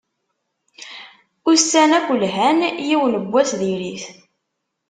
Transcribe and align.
Ussan 1.51 1.91
akk 1.97 2.07
lhan, 2.21 2.59
yiwen 2.87 3.13
n 3.23 3.25
wass 3.31 3.51
dir-it. 3.59 4.03